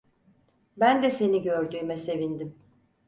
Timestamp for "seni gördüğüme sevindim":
1.11-2.55